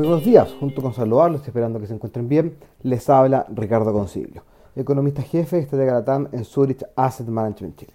Muy 0.00 0.08
buenos 0.08 0.24
días, 0.24 0.56
junto 0.58 0.80
con 0.80 0.94
saludarlos, 0.94 1.46
esperando 1.46 1.78
que 1.78 1.86
se 1.86 1.92
encuentren 1.92 2.26
bien, 2.26 2.56
les 2.82 3.10
habla 3.10 3.44
Ricardo 3.50 3.92
Concilio, 3.92 4.44
economista 4.74 5.20
jefe 5.20 5.56
de 5.56 5.62
Estratega 5.62 5.92
Latam 5.92 6.26
en 6.32 6.46
Zurich 6.46 6.82
Asset 6.96 7.26
Management 7.26 7.76
Chile. 7.76 7.92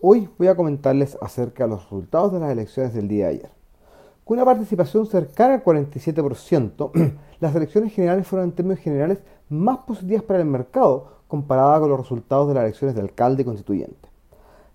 Hoy 0.00 0.28
voy 0.36 0.48
a 0.48 0.56
comentarles 0.56 1.16
acerca 1.22 1.62
de 1.62 1.70
los 1.70 1.84
resultados 1.84 2.32
de 2.32 2.40
las 2.40 2.50
elecciones 2.50 2.94
del 2.94 3.06
día 3.06 3.26
de 3.26 3.30
ayer. 3.30 3.50
Con 4.24 4.38
una 4.38 4.44
participación 4.44 5.06
cercana 5.06 5.54
al 5.54 5.62
47%, 5.62 7.12
las 7.38 7.54
elecciones 7.54 7.92
generales 7.92 8.26
fueron 8.26 8.48
en 8.48 8.54
términos 8.56 8.80
generales 8.80 9.22
más 9.48 9.78
positivas 9.78 10.24
para 10.24 10.40
el 10.40 10.46
mercado 10.46 11.12
comparada 11.28 11.78
con 11.78 11.90
los 11.90 12.00
resultados 12.00 12.48
de 12.48 12.54
las 12.54 12.64
elecciones 12.64 12.96
de 12.96 13.02
alcalde 13.02 13.42
y 13.42 13.44
constituyente. 13.44 14.08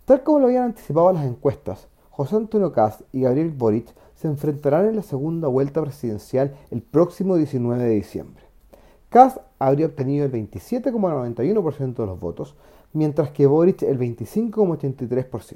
Tal 0.06 0.24
como 0.24 0.40
lo 0.40 0.46
habían 0.46 0.64
anticipado 0.64 1.12
las 1.12 1.26
encuestas, 1.26 1.90
José 2.12 2.36
Antonio 2.36 2.74
Cast 2.74 3.02
y 3.14 3.22
Gabriel 3.22 3.52
Boric 3.52 3.88
se 4.16 4.28
enfrentarán 4.28 4.88
en 4.88 4.98
la 4.98 5.02
segunda 5.02 5.48
vuelta 5.48 5.82
presidencial 5.82 6.54
el 6.70 6.82
próximo 6.82 7.38
19 7.38 7.82
de 7.84 7.90
diciembre. 7.90 8.44
Kass 9.10 9.40
habría 9.60 9.88
obtenido 9.88 10.26
el 10.26 10.32
27,91% 10.32 11.96
de 11.96 12.06
los 12.06 12.20
votos, 12.20 12.56
mientras 12.94 13.32
que 13.32 13.48
Boric 13.48 13.84
el 13.84 13.98
25,83%. 13.98 15.56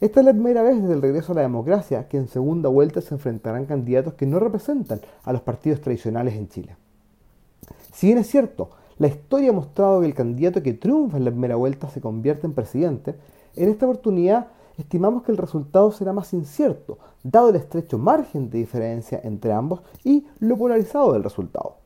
Esta 0.00 0.20
es 0.20 0.26
la 0.26 0.32
primera 0.32 0.62
vez 0.62 0.80
desde 0.80 0.94
el 0.94 1.02
regreso 1.02 1.32
a 1.32 1.34
la 1.34 1.42
democracia 1.42 2.06
que 2.06 2.16
en 2.16 2.28
segunda 2.28 2.68
vuelta 2.68 3.00
se 3.00 3.14
enfrentarán 3.14 3.66
candidatos 3.66 4.14
que 4.14 4.26
no 4.26 4.38
representan 4.38 5.00
a 5.24 5.32
los 5.32 5.42
partidos 5.42 5.80
tradicionales 5.80 6.34
en 6.34 6.48
Chile. 6.48 6.76
Si 7.92 8.06
bien 8.06 8.18
es 8.18 8.28
cierto, 8.28 8.70
la 8.98 9.08
historia 9.08 9.50
ha 9.50 9.52
mostrado 9.52 10.00
que 10.00 10.06
el 10.06 10.14
candidato 10.14 10.62
que 10.62 10.74
triunfa 10.74 11.16
en 11.16 11.24
la 11.24 11.30
primera 11.30 11.56
vuelta 11.56 11.88
se 11.88 12.00
convierte 12.00 12.46
en 12.46 12.52
presidente, 12.52 13.16
en 13.56 13.68
esta 13.68 13.86
oportunidad 13.86 14.48
estimamos 14.78 15.22
que 15.22 15.32
el 15.32 15.38
resultado 15.38 15.90
será 15.90 16.12
más 16.12 16.32
incierto, 16.32 16.98
dado 17.22 17.50
el 17.50 17.56
estrecho 17.56 17.98
margen 17.98 18.50
de 18.50 18.58
diferencia 18.58 19.20
entre 19.24 19.52
ambos 19.52 19.82
y 20.04 20.26
lo 20.38 20.56
polarizado 20.56 21.12
del 21.12 21.24
resultado. 21.24 21.76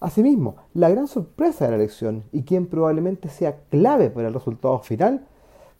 Asimismo, 0.00 0.56
la 0.74 0.90
gran 0.90 1.06
sorpresa 1.06 1.64
de 1.64 1.70
la 1.70 1.76
elección 1.76 2.24
y 2.30 2.42
quien 2.42 2.66
probablemente 2.66 3.28
sea 3.28 3.60
clave 3.70 4.10
para 4.10 4.28
el 4.28 4.34
resultado 4.34 4.78
final 4.80 5.26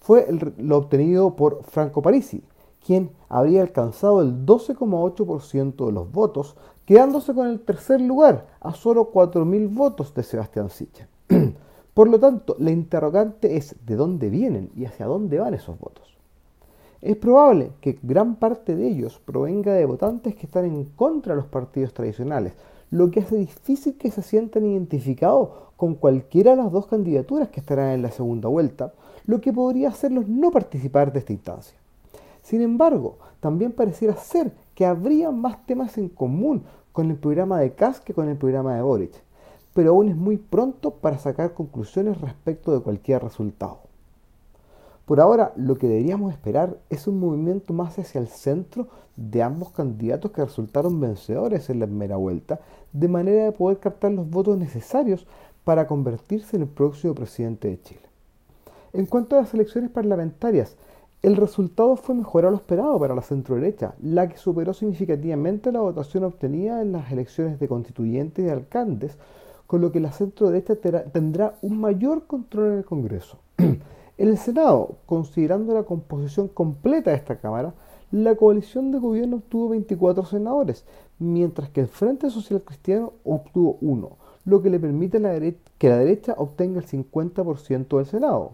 fue 0.00 0.26
lo 0.58 0.78
obtenido 0.78 1.36
por 1.36 1.62
Franco 1.64 2.00
Parisi, 2.00 2.42
quien 2.84 3.10
habría 3.28 3.62
alcanzado 3.62 4.22
el 4.22 4.46
12,8% 4.46 5.86
de 5.86 5.92
los 5.92 6.10
votos, 6.12 6.56
quedándose 6.84 7.34
con 7.34 7.48
el 7.48 7.60
tercer 7.60 8.00
lugar 8.00 8.46
a 8.60 8.74
solo 8.74 9.12
4.000 9.12 9.74
votos 9.74 10.14
de 10.14 10.22
Sebastián 10.22 10.70
Sichel. 10.70 11.08
por 11.94 12.08
lo 12.08 12.20
tanto, 12.20 12.56
la 12.58 12.70
interrogante 12.70 13.56
es 13.56 13.76
de 13.84 13.96
dónde 13.96 14.30
vienen 14.30 14.70
y 14.74 14.84
hacia 14.84 15.06
dónde 15.06 15.38
van 15.38 15.54
esos 15.54 15.78
votos. 15.78 16.13
Es 17.04 17.16
probable 17.16 17.72
que 17.82 17.98
gran 18.02 18.36
parte 18.36 18.74
de 18.74 18.88
ellos 18.88 19.20
provenga 19.22 19.74
de 19.74 19.84
votantes 19.84 20.34
que 20.36 20.46
están 20.46 20.64
en 20.64 20.86
contra 20.86 21.34
de 21.34 21.42
los 21.42 21.50
partidos 21.50 21.92
tradicionales, 21.92 22.54
lo 22.90 23.10
que 23.10 23.20
hace 23.20 23.36
difícil 23.36 23.98
que 23.98 24.10
se 24.10 24.22
sientan 24.22 24.64
identificados 24.64 25.50
con 25.76 25.96
cualquiera 25.96 26.52
de 26.52 26.62
las 26.62 26.72
dos 26.72 26.86
candidaturas 26.86 27.50
que 27.50 27.60
estarán 27.60 27.90
en 27.90 28.00
la 28.00 28.10
segunda 28.10 28.48
vuelta, 28.48 28.94
lo 29.26 29.42
que 29.42 29.52
podría 29.52 29.90
hacerlos 29.90 30.28
no 30.28 30.50
participar 30.50 31.12
de 31.12 31.18
esta 31.18 31.34
instancia. 31.34 31.76
Sin 32.42 32.62
embargo, 32.62 33.18
también 33.38 33.72
pareciera 33.72 34.16
ser 34.16 34.54
que 34.74 34.86
habría 34.86 35.30
más 35.30 35.66
temas 35.66 35.98
en 35.98 36.08
común 36.08 36.62
con 36.92 37.10
el 37.10 37.16
programa 37.16 37.60
de 37.60 37.74
Kass 37.74 38.00
que 38.00 38.14
con 38.14 38.30
el 38.30 38.38
programa 38.38 38.76
de 38.76 38.80
Boric, 38.80 39.12
pero 39.74 39.90
aún 39.90 40.08
es 40.08 40.16
muy 40.16 40.38
pronto 40.38 40.92
para 40.92 41.18
sacar 41.18 41.52
conclusiones 41.52 42.18
respecto 42.22 42.72
de 42.72 42.80
cualquier 42.80 43.22
resultado. 43.22 43.80
Por 45.06 45.20
ahora, 45.20 45.52
lo 45.56 45.76
que 45.76 45.86
deberíamos 45.86 46.32
esperar 46.32 46.78
es 46.88 47.06
un 47.06 47.20
movimiento 47.20 47.74
más 47.74 47.98
hacia 47.98 48.20
el 48.20 48.28
centro 48.28 48.88
de 49.16 49.42
ambos 49.42 49.70
candidatos 49.70 50.30
que 50.30 50.42
resultaron 50.42 50.98
vencedores 50.98 51.68
en 51.68 51.80
la 51.80 51.86
primera 51.86 52.16
vuelta, 52.16 52.60
de 52.92 53.08
manera 53.08 53.44
de 53.44 53.52
poder 53.52 53.78
captar 53.78 54.12
los 54.12 54.28
votos 54.30 54.56
necesarios 54.56 55.26
para 55.62 55.86
convertirse 55.86 56.56
en 56.56 56.62
el 56.62 56.68
próximo 56.68 57.14
presidente 57.14 57.68
de 57.68 57.80
Chile. 57.82 58.00
En 58.94 59.04
cuanto 59.04 59.36
a 59.36 59.42
las 59.42 59.52
elecciones 59.52 59.90
parlamentarias, 59.90 60.76
el 61.22 61.36
resultado 61.36 61.96
fue 61.96 62.14
mejor 62.14 62.46
a 62.46 62.50
lo 62.50 62.56
esperado 62.56 62.98
para 62.98 63.14
la 63.14 63.22
centro-derecha, 63.22 63.94
la 64.02 64.28
que 64.28 64.38
superó 64.38 64.72
significativamente 64.72 65.72
la 65.72 65.80
votación 65.80 66.24
obtenida 66.24 66.80
en 66.80 66.92
las 66.92 67.10
elecciones 67.12 67.58
de 67.58 67.68
constituyentes 67.68 68.42
y 68.42 68.46
de 68.46 68.52
alcaldes, 68.52 69.18
con 69.66 69.80
lo 69.80 69.92
que 69.92 70.00
la 70.00 70.12
centro-derecha 70.12 70.76
tendrá 71.12 71.54
un 71.62 71.78
mayor 71.78 72.26
control 72.26 72.72
en 72.72 72.78
el 72.78 72.84
Congreso. 72.84 73.38
El 74.16 74.38
Senado, 74.38 74.96
considerando 75.06 75.74
la 75.74 75.82
composición 75.82 76.46
completa 76.48 77.10
de 77.10 77.16
esta 77.16 77.36
Cámara, 77.36 77.74
la 78.12 78.36
coalición 78.36 78.92
de 78.92 79.00
gobierno 79.00 79.36
obtuvo 79.36 79.70
24 79.70 80.24
senadores, 80.24 80.84
mientras 81.18 81.68
que 81.70 81.80
el 81.80 81.88
Frente 81.88 82.30
Social 82.30 82.62
Cristiano 82.62 83.14
obtuvo 83.24 83.76
uno, 83.80 84.18
lo 84.44 84.62
que 84.62 84.70
le 84.70 84.78
permite 84.78 85.18
que 85.78 85.88
la 85.88 85.98
derecha 85.98 86.34
obtenga 86.36 86.78
el 86.80 86.86
50% 86.86 87.96
del 87.96 88.06
Senado, 88.06 88.52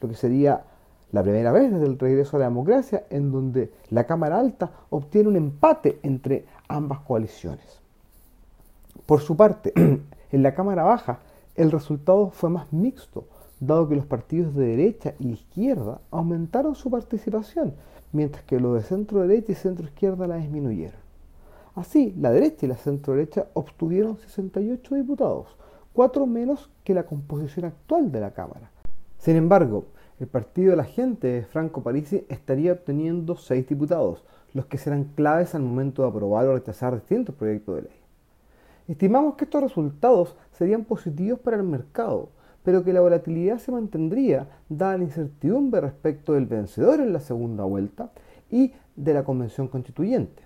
lo 0.00 0.08
que 0.08 0.14
sería 0.14 0.64
la 1.10 1.22
primera 1.22 1.52
vez 1.52 1.70
desde 1.70 1.86
el 1.86 1.98
regreso 1.98 2.36
a 2.36 2.40
la 2.40 2.46
democracia 2.46 3.04
en 3.10 3.30
donde 3.30 3.70
la 3.90 4.04
Cámara 4.04 4.38
Alta 4.38 4.70
obtiene 4.88 5.28
un 5.28 5.36
empate 5.36 6.00
entre 6.02 6.46
ambas 6.68 7.00
coaliciones. 7.00 7.80
Por 9.04 9.20
su 9.20 9.36
parte, 9.36 9.74
en 10.32 10.42
la 10.42 10.54
Cámara 10.54 10.84
Baja, 10.84 11.18
el 11.54 11.70
resultado 11.70 12.30
fue 12.30 12.48
más 12.48 12.72
mixto, 12.72 13.26
dado 13.66 13.88
que 13.88 13.94
los 13.94 14.06
partidos 14.06 14.56
de 14.56 14.66
derecha 14.66 15.14
y 15.20 15.30
izquierda 15.30 16.00
aumentaron 16.10 16.74
su 16.74 16.90
participación, 16.90 17.74
mientras 18.10 18.42
que 18.44 18.58
los 18.58 18.74
de 18.74 18.82
centro 18.82 19.20
derecha 19.20 19.52
y 19.52 19.54
centro 19.54 19.86
izquierda 19.86 20.26
la 20.26 20.36
disminuyeron. 20.36 21.00
Así, 21.76 22.12
la 22.18 22.32
derecha 22.32 22.66
y 22.66 22.68
la 22.68 22.76
centro 22.76 23.14
derecha 23.14 23.46
obtuvieron 23.54 24.18
68 24.18 24.96
diputados, 24.96 25.46
cuatro 25.92 26.26
menos 26.26 26.70
que 26.82 26.92
la 26.92 27.04
composición 27.04 27.66
actual 27.66 28.10
de 28.10 28.20
la 28.20 28.32
Cámara. 28.32 28.72
Sin 29.18 29.36
embargo, 29.36 29.84
el 30.18 30.26
partido 30.26 30.72
de 30.72 30.76
la 30.76 30.84
gente 30.84 31.28
de 31.28 31.42
Franco 31.44 31.84
Parisi 31.84 32.26
estaría 32.28 32.72
obteniendo 32.72 33.36
seis 33.36 33.68
diputados, 33.68 34.24
los 34.54 34.66
que 34.66 34.76
serán 34.76 35.04
claves 35.14 35.54
al 35.54 35.62
momento 35.62 36.02
de 36.02 36.08
aprobar 36.08 36.46
o 36.46 36.54
rechazar 36.54 36.94
distintos 36.94 37.36
proyectos 37.36 37.76
de 37.76 37.82
ley. 37.82 38.00
Estimamos 38.88 39.36
que 39.36 39.44
estos 39.44 39.62
resultados 39.62 40.34
serían 40.50 40.84
positivos 40.84 41.38
para 41.38 41.56
el 41.56 41.62
mercado, 41.62 42.30
pero 42.62 42.84
que 42.84 42.92
la 42.92 43.00
volatilidad 43.00 43.58
se 43.58 43.72
mantendría 43.72 44.48
dada 44.68 44.98
la 44.98 45.04
incertidumbre 45.04 45.80
respecto 45.80 46.34
del 46.34 46.46
vencedor 46.46 47.00
en 47.00 47.12
la 47.12 47.20
segunda 47.20 47.64
vuelta 47.64 48.10
y 48.50 48.72
de 48.96 49.14
la 49.14 49.24
convención 49.24 49.68
constituyente. 49.68 50.42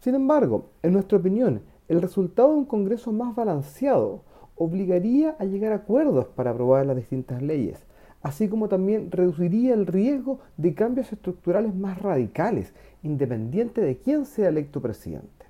Sin 0.00 0.14
embargo, 0.14 0.70
en 0.82 0.92
nuestra 0.92 1.18
opinión, 1.18 1.62
el 1.88 2.00
resultado 2.00 2.50
de 2.50 2.58
un 2.58 2.64
Congreso 2.64 3.12
más 3.12 3.34
balanceado 3.34 4.22
obligaría 4.56 5.36
a 5.38 5.44
llegar 5.44 5.72
a 5.72 5.76
acuerdos 5.76 6.26
para 6.28 6.50
aprobar 6.50 6.86
las 6.86 6.96
distintas 6.96 7.42
leyes, 7.42 7.84
así 8.22 8.48
como 8.48 8.68
también 8.68 9.10
reduciría 9.10 9.74
el 9.74 9.86
riesgo 9.86 10.40
de 10.56 10.74
cambios 10.74 11.12
estructurales 11.12 11.74
más 11.74 12.00
radicales, 12.00 12.72
independiente 13.02 13.80
de 13.80 13.98
quién 13.98 14.24
sea 14.24 14.48
electo 14.48 14.80
presidente. 14.80 15.46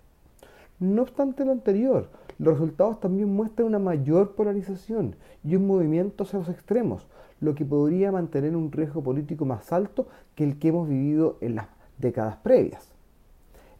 No 0.80 1.02
obstante 1.02 1.44
lo 1.44 1.52
anterior, 1.52 2.08
los 2.44 2.58
resultados 2.58 3.00
también 3.00 3.34
muestran 3.34 3.68
una 3.68 3.78
mayor 3.78 4.34
polarización 4.34 5.16
y 5.42 5.56
un 5.56 5.66
movimiento 5.66 6.24
hacia 6.24 6.38
los 6.38 6.48
extremos, 6.48 7.06
lo 7.40 7.54
que 7.54 7.64
podría 7.64 8.12
mantener 8.12 8.54
un 8.56 8.70
riesgo 8.70 9.02
político 9.02 9.44
más 9.44 9.72
alto 9.72 10.06
que 10.34 10.44
el 10.44 10.58
que 10.58 10.68
hemos 10.68 10.88
vivido 10.88 11.38
en 11.40 11.56
las 11.56 11.68
décadas 11.98 12.36
previas. 12.36 12.92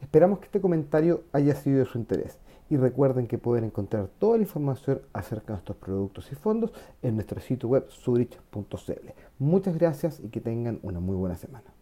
Esperamos 0.00 0.38
que 0.38 0.46
este 0.46 0.60
comentario 0.60 1.22
haya 1.32 1.54
sido 1.54 1.78
de 1.78 1.86
su 1.86 1.98
interés 1.98 2.38
y 2.70 2.76
recuerden 2.76 3.26
que 3.26 3.38
pueden 3.38 3.64
encontrar 3.64 4.08
toda 4.18 4.36
la 4.36 4.42
información 4.42 5.00
acerca 5.12 5.48
de 5.48 5.52
nuestros 5.52 5.76
productos 5.76 6.30
y 6.32 6.34
fondos 6.34 6.72
en 7.02 7.14
nuestro 7.14 7.40
sitio 7.40 7.68
web 7.68 7.86
zurich.cl. 7.90 9.10
Muchas 9.38 9.78
gracias 9.78 10.20
y 10.20 10.28
que 10.28 10.40
tengan 10.40 10.78
una 10.82 11.00
muy 11.00 11.16
buena 11.16 11.36
semana. 11.36 11.73